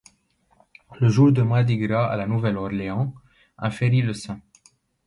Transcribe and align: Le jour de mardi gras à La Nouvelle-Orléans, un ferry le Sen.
Le 0.99 1.09
jour 1.09 1.31
de 1.31 1.43
mardi 1.43 1.77
gras 1.77 2.07
à 2.07 2.15
La 2.17 2.25
Nouvelle-Orléans, 2.25 3.13
un 3.59 3.69
ferry 3.69 4.01
le 4.01 4.13
Sen. 4.15 4.41